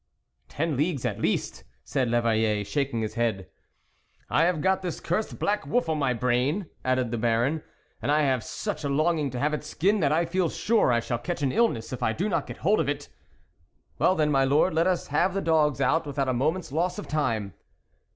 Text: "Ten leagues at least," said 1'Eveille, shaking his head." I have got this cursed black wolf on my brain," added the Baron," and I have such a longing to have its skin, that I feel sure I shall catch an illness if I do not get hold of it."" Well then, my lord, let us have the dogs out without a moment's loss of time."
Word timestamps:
"Ten 0.49 0.77
leagues 0.77 1.05
at 1.05 1.19
least," 1.21 1.63
said 1.83 2.07
1'Eveille, 2.07 2.65
shaking 2.65 3.01
his 3.03 3.13
head." 3.13 3.49
I 4.31 4.45
have 4.45 4.59
got 4.59 4.81
this 4.81 4.99
cursed 4.99 5.37
black 5.37 5.67
wolf 5.67 5.87
on 5.89 5.99
my 5.99 6.11
brain," 6.11 6.65
added 6.83 7.11
the 7.11 7.19
Baron," 7.19 7.61
and 8.01 8.11
I 8.11 8.21
have 8.23 8.43
such 8.43 8.83
a 8.83 8.89
longing 8.89 9.29
to 9.29 9.39
have 9.39 9.53
its 9.53 9.67
skin, 9.67 9.99
that 9.99 10.11
I 10.11 10.25
feel 10.25 10.49
sure 10.49 10.91
I 10.91 11.01
shall 11.01 11.19
catch 11.19 11.43
an 11.43 11.51
illness 11.51 11.93
if 11.93 12.01
I 12.01 12.13
do 12.13 12.27
not 12.29 12.47
get 12.47 12.57
hold 12.65 12.79
of 12.79 12.89
it."" 12.89 13.09
Well 13.99 14.15
then, 14.15 14.31
my 14.31 14.43
lord, 14.43 14.73
let 14.73 14.87
us 14.87 15.05
have 15.09 15.35
the 15.35 15.39
dogs 15.41 15.79
out 15.79 16.07
without 16.07 16.27
a 16.27 16.33
moment's 16.33 16.71
loss 16.71 16.97
of 16.97 17.07
time." 17.07 17.53